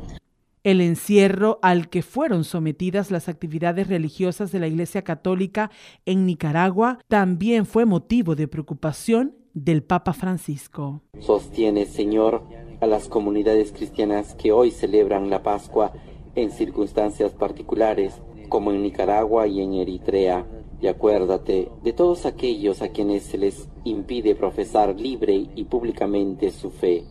El 0.65 0.81
encierro 0.81 1.59
al 1.63 1.89
que 1.89 2.03
fueron 2.03 2.45
sometidas 2.45 3.11
las 3.11 3.29
actividades 3.29 3.89
religiosas 3.89 4.53
de 4.53 4.59
la 4.59 4.67
Iglesia 4.67 5.03
Católica 5.03 5.71
en 6.05 6.27
Nicaragua 6.27 6.99
también 7.09 7.65
fue 7.65 7.87
motivo 7.87 8.35
de 8.35 8.49
preocupación 8.49 9.35
del 9.55 9.83
Papa 9.83 10.13
Francisco. 10.13 11.03
Sostiene, 11.21 11.87
Señor, 11.87 12.43
a 12.81 12.87
las 12.87 13.09
comunidades 13.09 13.73
cristianas 13.73 14.35
que 14.35 14.53
hoy 14.53 14.71
celebran 14.71 15.31
la 15.31 15.43
Pascua 15.43 15.93
en 16.35 16.51
circunstancias 16.51 17.33
particulares, 17.33 18.15
como 18.49 18.73
en 18.73 18.83
Nicaragua 18.83 19.47
y 19.47 19.61
en 19.61 19.75
Eritrea. 19.75 20.47
Y 20.81 20.87
acuérdate 20.87 21.71
de 21.83 21.93
todos 21.93 22.25
aquellos 22.25 22.83
a 22.83 22.89
quienes 22.89 23.25
se 23.25 23.39
les 23.39 23.69
impide 23.85 24.37
profesar 24.37 24.95
libre 24.99 25.49
y 25.55 25.65
públicamente 25.65 26.51
su 26.51 26.71
fe. 26.71 27.05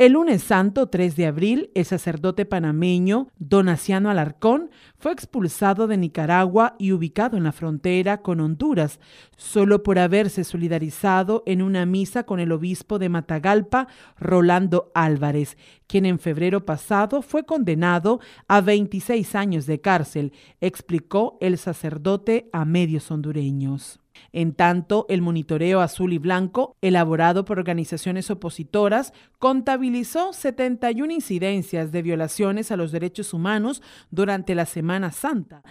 El 0.00 0.12
lunes 0.12 0.42
santo 0.42 0.86
3 0.88 1.14
de 1.14 1.26
abril, 1.26 1.70
el 1.74 1.84
sacerdote 1.84 2.46
panameño 2.46 3.28
Donaciano 3.38 4.08
Alarcón 4.08 4.70
fue 4.96 5.12
expulsado 5.12 5.86
de 5.88 5.98
Nicaragua 5.98 6.74
y 6.78 6.92
ubicado 6.92 7.36
en 7.36 7.42
la 7.42 7.52
frontera 7.52 8.22
con 8.22 8.40
Honduras, 8.40 8.98
solo 9.36 9.82
por 9.82 9.98
haberse 9.98 10.42
solidarizado 10.42 11.42
en 11.44 11.60
una 11.60 11.84
misa 11.84 12.22
con 12.22 12.40
el 12.40 12.50
obispo 12.50 12.98
de 12.98 13.10
Matagalpa, 13.10 13.88
Rolando 14.18 14.90
Álvarez, 14.94 15.58
quien 15.86 16.06
en 16.06 16.18
febrero 16.18 16.64
pasado 16.64 17.20
fue 17.20 17.44
condenado 17.44 18.20
a 18.48 18.62
26 18.62 19.34
años 19.34 19.66
de 19.66 19.82
cárcel, 19.82 20.32
explicó 20.62 21.36
el 21.42 21.58
sacerdote 21.58 22.48
a 22.54 22.64
medios 22.64 23.10
hondureños. 23.10 23.99
En 24.32 24.54
tanto, 24.54 25.06
el 25.08 25.22
monitoreo 25.22 25.80
azul 25.80 26.12
y 26.12 26.18
blanco, 26.18 26.76
elaborado 26.80 27.44
por 27.44 27.58
organizaciones 27.58 28.30
opositoras, 28.30 29.12
contabilizó 29.38 30.32
71 30.32 31.12
incidencias 31.12 31.92
de 31.92 32.02
violaciones 32.02 32.70
a 32.70 32.76
los 32.76 32.92
derechos 32.92 33.32
humanos 33.34 33.82
durante 34.10 34.54
la 34.54 34.66
Semana 34.66 35.12
Santa. 35.12 35.62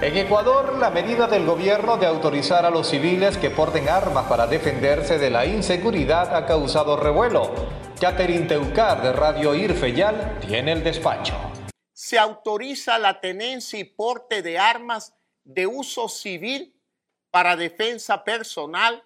En 0.00 0.16
Ecuador, 0.16 0.76
la 0.78 0.90
medida 0.90 1.26
del 1.26 1.46
gobierno 1.46 1.96
de 1.96 2.06
autorizar 2.06 2.66
a 2.66 2.70
los 2.70 2.88
civiles 2.88 3.38
que 3.38 3.50
porten 3.50 3.88
armas 3.88 4.26
para 4.26 4.46
defenderse 4.46 5.18
de 5.18 5.30
la 5.30 5.46
inseguridad 5.46 6.34
ha 6.34 6.44
causado 6.44 6.96
revuelo. 6.96 7.50
Catherine 8.00 8.46
Teucar 8.46 9.02
de 9.02 9.12
Radio 9.12 9.54
Irfeyal 9.54 10.38
tiene 10.40 10.72
el 10.72 10.84
despacho. 10.84 11.34
Se 11.92 12.18
autoriza 12.18 12.98
la 12.98 13.20
tenencia 13.20 13.78
y 13.78 13.84
porte 13.84 14.42
de 14.42 14.58
armas 14.58 15.14
de 15.44 15.66
uso 15.66 16.08
civil 16.08 16.73
para 17.34 17.56
defensa 17.56 18.22
personal 18.22 19.02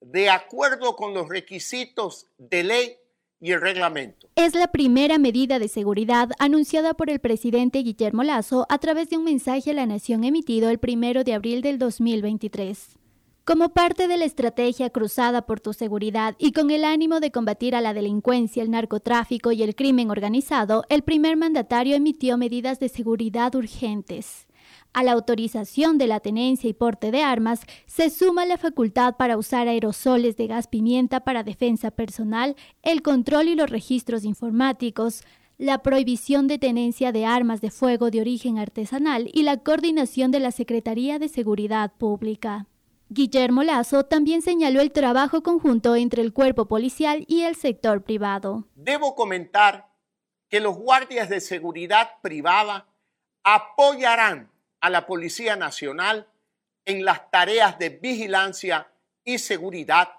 de 0.00 0.30
acuerdo 0.30 0.94
con 0.94 1.12
los 1.12 1.28
requisitos 1.28 2.28
de 2.38 2.62
ley 2.62 2.96
y 3.40 3.50
el 3.50 3.60
reglamento. 3.60 4.28
Es 4.36 4.54
la 4.54 4.68
primera 4.68 5.18
medida 5.18 5.58
de 5.58 5.66
seguridad 5.66 6.30
anunciada 6.38 6.94
por 6.94 7.10
el 7.10 7.18
presidente 7.18 7.80
Guillermo 7.80 8.22
Lazo 8.22 8.64
a 8.68 8.78
través 8.78 9.10
de 9.10 9.16
un 9.16 9.24
mensaje 9.24 9.72
a 9.72 9.74
la 9.74 9.86
nación 9.86 10.22
emitido 10.22 10.70
el 10.70 10.78
primero 10.78 11.24
de 11.24 11.34
abril 11.34 11.62
del 11.62 11.80
2023. 11.80 12.96
Como 13.44 13.70
parte 13.70 14.06
de 14.06 14.18
la 14.18 14.24
estrategia 14.24 14.90
cruzada 14.90 15.44
por 15.44 15.58
tu 15.58 15.72
seguridad 15.72 16.36
y 16.38 16.52
con 16.52 16.70
el 16.70 16.84
ánimo 16.84 17.18
de 17.18 17.32
combatir 17.32 17.74
a 17.74 17.80
la 17.80 17.92
delincuencia, 17.92 18.62
el 18.62 18.70
narcotráfico 18.70 19.50
y 19.50 19.64
el 19.64 19.74
crimen 19.74 20.12
organizado, 20.12 20.84
el 20.90 21.02
primer 21.02 21.36
mandatario 21.36 21.96
emitió 21.96 22.38
medidas 22.38 22.78
de 22.78 22.88
seguridad 22.88 23.52
urgentes. 23.56 24.43
A 24.94 25.02
la 25.02 25.10
autorización 25.10 25.98
de 25.98 26.06
la 26.06 26.20
tenencia 26.20 26.70
y 26.70 26.72
porte 26.72 27.10
de 27.10 27.20
armas 27.20 27.62
se 27.84 28.10
suma 28.10 28.46
la 28.46 28.56
facultad 28.58 29.16
para 29.16 29.36
usar 29.36 29.66
aerosoles 29.66 30.36
de 30.36 30.46
gas 30.46 30.68
pimienta 30.68 31.18
para 31.18 31.42
defensa 31.42 31.90
personal, 31.90 32.54
el 32.82 33.02
control 33.02 33.48
y 33.48 33.56
los 33.56 33.68
registros 33.68 34.24
informáticos, 34.24 35.24
la 35.58 35.82
prohibición 35.82 36.46
de 36.46 36.60
tenencia 36.60 37.10
de 37.10 37.26
armas 37.26 37.60
de 37.60 37.72
fuego 37.72 38.12
de 38.12 38.20
origen 38.20 38.56
artesanal 38.56 39.28
y 39.32 39.42
la 39.42 39.56
coordinación 39.56 40.30
de 40.30 40.38
la 40.38 40.52
Secretaría 40.52 41.18
de 41.18 41.28
Seguridad 41.28 41.92
Pública. 41.98 42.68
Guillermo 43.08 43.64
Lazo 43.64 44.04
también 44.04 44.42
señaló 44.42 44.80
el 44.80 44.92
trabajo 44.92 45.42
conjunto 45.42 45.96
entre 45.96 46.22
el 46.22 46.32
cuerpo 46.32 46.66
policial 46.66 47.24
y 47.26 47.40
el 47.42 47.56
sector 47.56 48.04
privado. 48.04 48.68
Debo 48.76 49.16
comentar 49.16 49.90
que 50.48 50.60
los 50.60 50.76
guardias 50.76 51.28
de 51.28 51.40
seguridad 51.40 52.10
privada 52.22 52.86
apoyarán 53.42 54.53
a 54.84 54.90
la 54.90 55.06
Policía 55.06 55.56
Nacional 55.56 56.26
en 56.84 57.06
las 57.06 57.30
tareas 57.30 57.78
de 57.78 57.88
vigilancia 57.88 58.86
y 59.24 59.38
seguridad, 59.38 60.10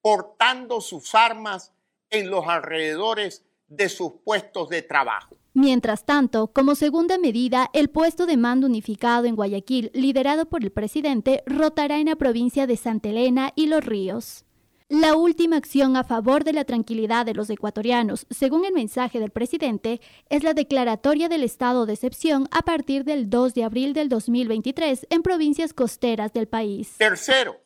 portando 0.00 0.80
sus 0.80 1.14
armas 1.14 1.74
en 2.08 2.30
los 2.30 2.48
alrededores 2.48 3.44
de 3.66 3.90
sus 3.90 4.12
puestos 4.24 4.70
de 4.70 4.80
trabajo. 4.80 5.36
Mientras 5.52 6.06
tanto, 6.06 6.46
como 6.54 6.74
segunda 6.74 7.18
medida, 7.18 7.68
el 7.74 7.90
puesto 7.90 8.24
de 8.24 8.38
mando 8.38 8.66
unificado 8.66 9.26
en 9.26 9.36
Guayaquil, 9.36 9.90
liderado 9.92 10.48
por 10.48 10.64
el 10.64 10.72
presidente, 10.72 11.42
rotará 11.44 11.98
en 11.98 12.06
la 12.06 12.16
provincia 12.16 12.66
de 12.66 12.78
Santa 12.78 13.10
Elena 13.10 13.52
y 13.56 13.66
Los 13.66 13.84
Ríos. 13.84 14.46
La 14.90 15.16
última 15.16 15.58
acción 15.58 15.98
a 15.98 16.04
favor 16.04 16.44
de 16.44 16.54
la 16.54 16.64
tranquilidad 16.64 17.26
de 17.26 17.34
los 17.34 17.50
ecuatorianos, 17.50 18.26
según 18.30 18.64
el 18.64 18.72
mensaje 18.72 19.20
del 19.20 19.30
presidente, 19.30 20.00
es 20.30 20.42
la 20.42 20.54
declaratoria 20.54 21.28
del 21.28 21.44
estado 21.44 21.84
de 21.84 21.92
excepción 21.92 22.48
a 22.52 22.62
partir 22.62 23.04
del 23.04 23.28
2 23.28 23.52
de 23.52 23.64
abril 23.64 23.92
del 23.92 24.08
2023 24.08 25.06
en 25.10 25.22
provincias 25.22 25.74
costeras 25.74 26.32
del 26.32 26.48
país. 26.48 26.96
Tercero, 26.96 27.60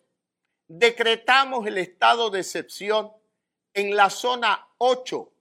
decretamos 0.66 1.64
el 1.68 1.78
estado 1.78 2.28
de 2.28 2.40
excepción 2.40 3.12
en 3.72 3.94
la 3.94 4.10
zona 4.10 4.66
8 4.78 5.32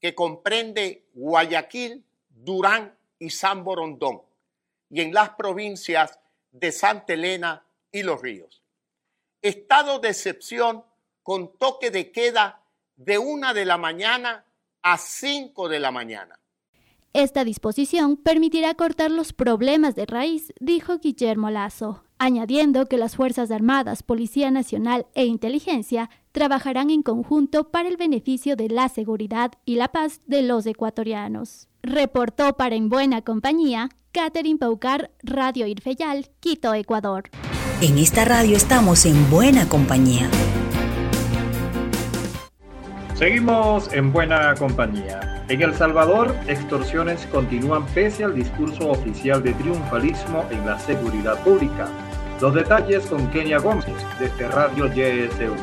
que 0.00 0.14
comprende 0.14 1.10
Guayaquil, 1.12 2.02
Durán 2.30 2.96
y 3.18 3.28
San 3.28 3.62
Borondón, 3.62 4.22
y 4.88 5.02
en 5.02 5.12
las 5.12 5.30
provincias 5.30 6.18
de 6.50 6.72
Santa 6.72 7.12
Elena 7.12 7.66
y 7.92 8.04
Los 8.04 8.22
Ríos. 8.22 8.62
Estado 9.42 9.98
de 9.98 10.08
excepción 10.08 10.82
con 11.26 11.50
toque 11.58 11.90
de 11.90 12.12
queda 12.12 12.62
de 12.94 13.18
una 13.18 13.52
de 13.52 13.64
la 13.64 13.78
mañana 13.78 14.44
a 14.80 14.96
cinco 14.96 15.68
de 15.68 15.80
la 15.80 15.90
mañana. 15.90 16.38
Esta 17.14 17.42
disposición 17.42 18.16
permitirá 18.16 18.74
cortar 18.74 19.10
los 19.10 19.32
problemas 19.32 19.96
de 19.96 20.06
raíz, 20.06 20.52
dijo 20.60 20.98
Guillermo 20.98 21.50
Lazo, 21.50 22.04
añadiendo 22.18 22.86
que 22.86 22.96
las 22.96 23.16
Fuerzas 23.16 23.50
Armadas, 23.50 24.04
Policía 24.04 24.52
Nacional 24.52 25.06
e 25.14 25.24
Inteligencia 25.24 26.10
trabajarán 26.30 26.90
en 26.90 27.02
conjunto 27.02 27.72
para 27.72 27.88
el 27.88 27.96
beneficio 27.96 28.54
de 28.54 28.68
la 28.68 28.88
seguridad 28.88 29.50
y 29.64 29.74
la 29.74 29.88
paz 29.88 30.20
de 30.26 30.42
los 30.42 30.64
ecuatorianos. 30.64 31.66
Reportó 31.82 32.56
para 32.56 32.76
En 32.76 32.88
Buena 32.88 33.22
Compañía, 33.22 33.88
Catherine 34.12 34.60
Paucar, 34.60 35.10
Radio 35.24 35.66
Irfeyal, 35.66 36.30
Quito, 36.38 36.72
Ecuador. 36.72 37.30
En 37.80 37.98
esta 37.98 38.24
radio 38.24 38.56
estamos 38.56 39.04
en 39.06 39.28
buena 39.28 39.68
compañía. 39.68 40.30
Seguimos 43.16 43.90
en 43.94 44.12
buena 44.12 44.54
compañía. 44.56 45.42
En 45.48 45.62
El 45.62 45.74
Salvador, 45.74 46.36
extorsiones 46.48 47.24
continúan 47.32 47.86
pese 47.94 48.24
al 48.24 48.34
discurso 48.34 48.90
oficial 48.90 49.42
de 49.42 49.54
triunfalismo 49.54 50.44
en 50.50 50.66
la 50.66 50.78
seguridad 50.78 51.42
pública. 51.42 51.88
Los 52.42 52.52
detalles 52.52 53.06
con 53.06 53.26
Kenia 53.30 53.58
Gómez, 53.58 53.86
desde 54.20 54.48
Radio 54.48 54.88
YSU. 54.88 55.54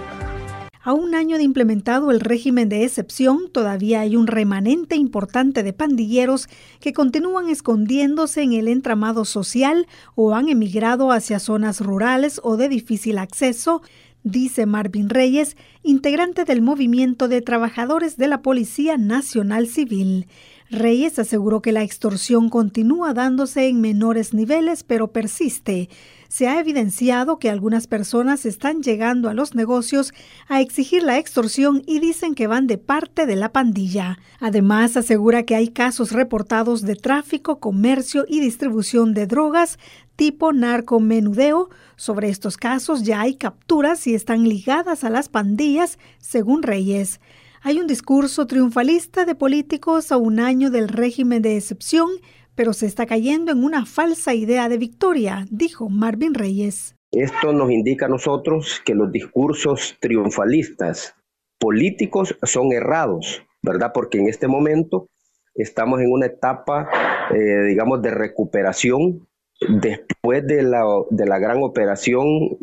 A 0.82 0.94
un 0.94 1.14
año 1.14 1.38
de 1.38 1.44
implementado 1.44 2.10
el 2.10 2.22
régimen 2.22 2.70
de 2.70 2.86
excepción, 2.86 3.50
todavía 3.52 4.02
hay 4.02 4.16
un 4.16 4.26
remanente 4.26 4.96
importante 4.96 5.62
de 5.62 5.74
pandilleros 5.74 6.50
que 6.80 6.92
continúan 6.92 7.50
escondiéndose 7.50 8.42
en 8.42 8.54
el 8.54 8.68
entramado 8.68 9.26
social 9.26 9.88
o 10.16 10.34
han 10.34 10.50
emigrado 10.50 11.12
hacia 11.12 11.40
zonas 11.40 11.82
rurales 11.82 12.42
o 12.44 12.58
de 12.58 12.68
difícil 12.68 13.20
acceso, 13.20 13.84
dice 14.24 14.66
Marvin 14.66 15.10
Reyes, 15.10 15.58
integrante 15.84 16.46
del 16.46 16.62
movimiento 16.62 17.28
de 17.28 17.42
trabajadores 17.42 18.18
de 18.18 18.28
la 18.28 18.42
Policía 18.42 18.98
Nacional 18.98 19.68
Civil. 19.68 20.28
Reyes 20.70 21.20
aseguró 21.20 21.62
que 21.62 21.72
la 21.72 21.84
extorsión 21.84 22.50
continúa 22.50 23.14
dándose 23.14 23.68
en 23.68 23.82
menores 23.82 24.34
niveles, 24.34 24.84
pero 24.84 25.12
persiste. 25.12 25.90
Se 26.34 26.48
ha 26.48 26.60
evidenciado 26.60 27.38
que 27.38 27.52
algunas 27.52 27.86
personas 27.86 28.48
están 28.48 28.82
llegando 28.82 29.30
a 29.30 29.36
los 29.36 29.54
negocios 29.54 30.16
a 30.48 30.62
exigir 30.62 31.04
la 31.04 31.20
extorsión 31.20 31.84
y 31.86 32.00
dicen 32.00 32.34
que 32.34 32.48
van 32.48 32.66
de 32.66 32.80
parte 32.80 33.28
de 33.28 33.36
la 33.36 33.52
pandilla. 33.52 34.18
Además, 34.40 34.98
asegura 34.98 35.44
que 35.44 35.56
hay 35.56 35.68
casos 35.68 36.12
reportados 36.12 36.82
de 36.82 36.96
tráfico, 36.96 37.60
comercio 37.60 38.26
y 38.28 38.40
distribución 38.40 39.14
de 39.14 39.28
drogas 39.28 39.78
tipo 40.16 40.54
narcomenudeo. 40.54 41.70
Sobre 41.98 42.30
estos 42.30 42.58
casos 42.58 43.04
ya 43.04 43.22
hay 43.22 43.36
capturas 43.36 44.08
y 44.08 44.16
están 44.16 44.50
ligadas 44.50 45.04
a 45.04 45.12
las 45.12 45.30
pandillas, 45.30 46.00
según 46.18 46.64
Reyes. 46.64 47.20
Hay 47.62 47.80
un 47.80 47.86
discurso 47.86 48.48
triunfalista 48.48 49.26
de 49.26 49.36
políticos 49.36 50.12
a 50.12 50.18
un 50.18 50.40
año 50.40 50.72
del 50.72 50.90
régimen 50.90 51.44
de 51.44 51.58
excepción, 51.58 52.10
pero 52.56 52.74
se 52.74 52.86
está 52.86 53.06
cayendo 53.06 53.52
en 53.52 53.64
una 53.64 53.86
falsa 53.86 54.34
idea 54.34 54.70
de 54.70 54.78
victoria, 54.78 55.46
dijo 55.50 55.90
Marvin 55.90 56.34
Reyes. 56.34 56.96
Esto 57.12 57.54
nos 57.54 57.72
indica 57.72 58.08
a 58.08 58.10
nosotros 58.10 58.82
que 58.86 58.96
los 58.96 59.12
discursos 59.12 59.98
triunfalistas 60.00 61.16
políticos 61.60 62.36
son 62.44 62.72
errados, 62.72 63.44
¿verdad? 63.62 63.92
Porque 63.94 64.18
en 64.18 64.28
este 64.28 64.48
momento 64.48 65.08
estamos 65.54 66.02
en 66.02 66.12
una 66.12 66.26
etapa, 66.26 66.90
eh, 67.34 67.68
digamos, 67.68 68.02
de 68.02 68.12
recuperación 68.12 69.28
después 69.70 70.46
de 70.48 70.64
la, 70.64 70.84
de 71.10 71.26
la 71.26 71.40
gran 71.40 71.62
operación 71.62 72.58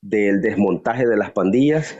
del 0.00 0.40
desmontaje 0.40 1.06
de 1.06 1.16
las 1.16 1.32
pandillas 1.32 1.98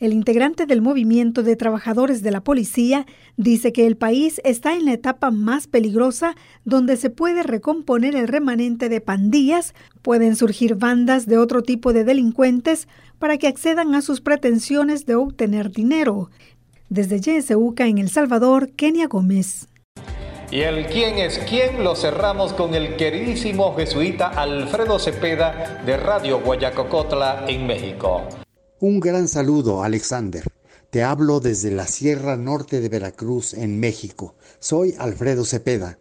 el 0.00 0.12
integrante 0.12 0.66
del 0.66 0.82
movimiento 0.82 1.42
de 1.42 1.54
trabajadores 1.54 2.22
de 2.22 2.32
la 2.32 2.42
policía 2.42 3.06
dice 3.36 3.72
que 3.72 3.86
el 3.86 3.96
país 3.96 4.40
está 4.44 4.74
en 4.74 4.84
la 4.84 4.92
etapa 4.92 5.30
más 5.30 5.68
peligrosa 5.68 6.34
donde 6.64 6.96
se 6.96 7.10
puede 7.10 7.42
recomponer 7.44 8.16
el 8.16 8.26
remanente 8.26 8.88
de 8.88 9.00
pandillas, 9.00 9.72
pueden 10.02 10.34
surgir 10.34 10.74
bandas 10.74 11.26
de 11.26 11.38
otro 11.38 11.62
tipo 11.62 11.92
de 11.92 12.02
delincuentes 12.02 12.88
para 13.20 13.38
que 13.38 13.46
accedan 13.46 13.94
a 13.94 14.02
sus 14.02 14.20
pretensiones 14.20 15.06
de 15.06 15.14
obtener 15.14 15.70
dinero. 15.70 16.28
Desde 16.88 17.20
YSUCA 17.20 17.86
en 17.86 17.98
El 17.98 18.10
Salvador, 18.10 18.72
Kenia 18.72 19.06
Gómez. 19.06 19.68
Y 20.50 20.60
el 20.60 20.86
quién 20.86 21.18
es 21.18 21.38
quién 21.48 21.82
lo 21.82 21.96
cerramos 21.96 22.52
con 22.52 22.74
el 22.74 22.96
queridísimo 22.96 23.74
jesuita 23.74 24.28
Alfredo 24.28 24.98
Cepeda 24.98 25.82
de 25.86 25.96
Radio 25.96 26.40
Guayacocotla 26.40 27.46
en 27.48 27.66
México. 27.66 28.43
Un 28.86 29.00
gran 29.00 29.28
saludo, 29.28 29.82
Alexander. 29.82 30.44
Te 30.90 31.02
hablo 31.02 31.40
desde 31.40 31.70
la 31.70 31.86
Sierra 31.86 32.36
Norte 32.36 32.82
de 32.82 32.90
Veracruz, 32.90 33.54
en 33.54 33.80
México. 33.80 34.34
Soy 34.60 34.94
Alfredo 34.98 35.46
Cepeda. 35.46 35.98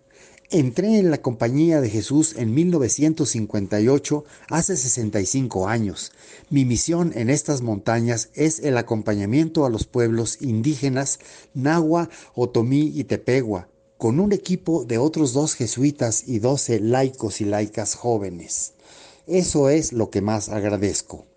Entré 0.50 0.98
en 1.00 1.10
la 1.10 1.22
Compañía 1.22 1.80
de 1.80 1.90
Jesús 1.90 2.36
en 2.36 2.54
1958, 2.54 4.26
hace 4.50 4.76
65 4.76 5.70
años. 5.70 6.12
Mi 6.50 6.66
misión 6.66 7.14
en 7.16 7.30
estas 7.30 7.62
montañas 7.62 8.32
es 8.34 8.60
el 8.60 8.76
acompañamiento 8.76 9.66
a 9.66 9.70
los 9.70 9.86
pueblos 9.86 10.42
indígenas 10.42 11.20
Nahua, 11.54 12.10
Otomí 12.36 12.92
y 12.94 13.06
Tepegua, 13.06 13.70
con 13.98 14.20
un 14.20 14.34
equipo 14.34 14.84
de 14.84 14.98
otros 14.98 15.32
dos 15.32 15.54
jesuitas 15.54 16.28
y 16.28 16.40
doce 16.40 16.82
laicos 16.82 17.40
y 17.40 17.46
laicas 17.46 17.96
jóvenes. 17.96 18.74
Eso 19.26 19.70
es 19.70 19.94
lo 19.94 20.10
que 20.10 20.20
más 20.22 20.50
agradezco. 20.50 21.28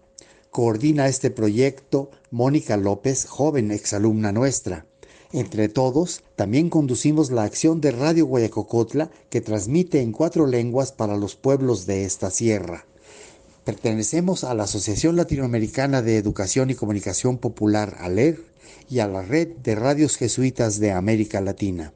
Coordina 0.56 1.06
este 1.06 1.30
proyecto 1.30 2.10
Mónica 2.30 2.78
López, 2.78 3.26
joven 3.26 3.70
exalumna 3.70 4.32
nuestra. 4.32 4.86
Entre 5.30 5.68
todos, 5.68 6.22
también 6.34 6.70
conducimos 6.70 7.30
la 7.30 7.42
acción 7.42 7.82
de 7.82 7.90
Radio 7.90 8.24
Guayacocotla 8.24 9.10
que 9.28 9.42
transmite 9.42 10.00
en 10.00 10.12
cuatro 10.12 10.46
lenguas 10.46 10.92
para 10.92 11.18
los 11.18 11.36
pueblos 11.36 11.84
de 11.84 12.06
esta 12.06 12.30
sierra. 12.30 12.86
Pertenecemos 13.66 14.44
a 14.44 14.54
la 14.54 14.62
Asociación 14.62 15.14
Latinoamericana 15.16 16.00
de 16.00 16.16
Educación 16.16 16.70
y 16.70 16.74
Comunicación 16.74 17.36
Popular, 17.36 17.98
ALER, 18.00 18.42
y 18.88 19.00
a 19.00 19.08
la 19.08 19.20
Red 19.20 19.58
de 19.62 19.74
Radios 19.74 20.16
Jesuitas 20.16 20.80
de 20.80 20.90
América 20.90 21.42
Latina. 21.42 21.92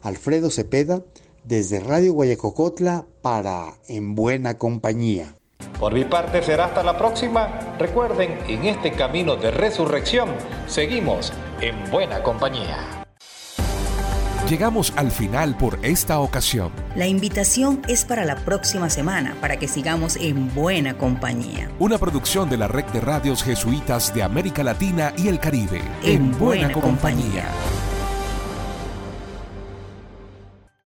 Alfredo 0.00 0.52
Cepeda, 0.52 1.02
desde 1.42 1.80
Radio 1.80 2.12
Guayacocotla 2.12 3.08
para 3.20 3.74
En 3.88 4.14
Buena 4.14 4.58
Compañía. 4.58 5.39
Por 5.80 5.94
mi 5.94 6.04
parte 6.04 6.42
será 6.42 6.66
hasta 6.66 6.82
la 6.82 6.98
próxima. 6.98 7.48
Recuerden, 7.78 8.38
en 8.46 8.66
este 8.66 8.92
camino 8.92 9.36
de 9.36 9.50
resurrección 9.50 10.28
seguimos 10.66 11.32
en 11.62 11.90
buena 11.90 12.22
compañía. 12.22 13.00
Llegamos 14.46 14.92
al 14.96 15.10
final 15.10 15.56
por 15.56 15.78
esta 15.82 16.18
ocasión. 16.18 16.72
La 16.96 17.06
invitación 17.06 17.80
es 17.88 18.04
para 18.04 18.26
la 18.26 18.36
próxima 18.36 18.90
semana, 18.90 19.36
para 19.40 19.56
que 19.56 19.68
sigamos 19.68 20.16
en 20.16 20.54
buena 20.54 20.98
compañía. 20.98 21.70
Una 21.78 21.96
producción 21.96 22.50
de 22.50 22.58
la 22.58 22.68
Red 22.68 22.86
de 22.86 23.00
Radios 23.00 23.42
Jesuitas 23.42 24.12
de 24.12 24.22
América 24.22 24.62
Latina 24.62 25.14
y 25.16 25.28
el 25.28 25.38
Caribe. 25.38 25.80
En, 26.02 26.36
buena, 26.38 26.72
compañía. 26.72 27.46